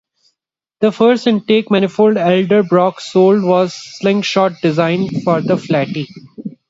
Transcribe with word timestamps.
The 0.79 0.91
first 0.91 1.27
intake 1.27 1.69
manifold 1.69 2.15
Edelbrock 2.15 2.99
sold 2.99 3.43
was 3.43 3.69
a 3.75 3.97
"slingshot" 3.99 4.53
design 4.59 5.07
for 5.23 5.41
the 5.41 5.57
flatty. 5.59 6.07